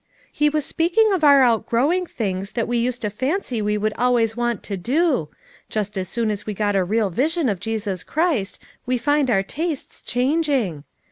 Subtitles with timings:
[0.31, 4.35] "He was speaking of our outgrowing things that we used to fancy we would always
[4.35, 5.29] want to do;
[5.69, 9.43] just as soon as we get a real vision of Jesus Christ, we find our
[9.43, 10.85] tastes changing.